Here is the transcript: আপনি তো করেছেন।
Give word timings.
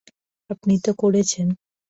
আপনি 0.49 0.73
তো 0.85 0.91
করেছেন। 0.93 1.47